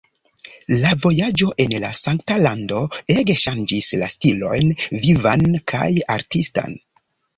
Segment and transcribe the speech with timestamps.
[0.83, 2.81] La vojaĝo en la Sankta Lando
[3.17, 4.73] ege ŝanĝis la stilojn
[5.05, 6.75] vivan kaj artistan.